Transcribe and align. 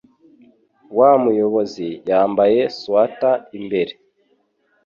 Wa 0.97 1.11
muyobizi 1.23 1.89
yambaye 2.09 2.61
swater 2.77 3.35
imbere. 3.59 3.93